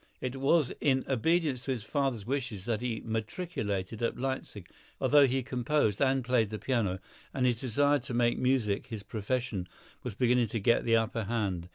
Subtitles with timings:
[0.19, 5.43] It was in obedience to his father's wishes that he matriculated at Leipsic, although he
[5.43, 6.97] composed and played the piano,
[7.35, 9.67] and his desire to make music his profession
[10.01, 11.69] was beginning to get the upper hand.